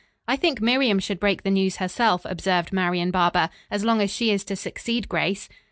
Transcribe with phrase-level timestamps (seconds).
[0.27, 4.31] "I think Miriam should break the news herself," observed Marian Barber, "as long as she
[4.31, 5.47] is to succeed Grace."